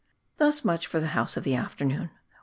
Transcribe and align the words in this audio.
Thus 0.37 0.65
much 0.65 0.87
for 0.87 0.99
the 0.99 1.09
House 1.13 1.37
of 1.37 1.43
the 1.43 1.53
Afternoon. 1.53 2.09